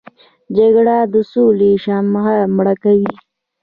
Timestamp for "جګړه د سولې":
0.57-1.71